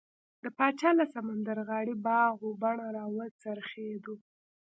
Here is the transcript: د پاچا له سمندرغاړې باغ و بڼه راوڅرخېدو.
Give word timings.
د 0.43 0.45
پاچا 0.57 0.89
له 0.99 1.05
سمندرغاړې 1.13 1.95
باغ 2.05 2.35
و 2.43 2.49
بڼه 2.61 2.87
راوڅرخېدو. 2.97 4.15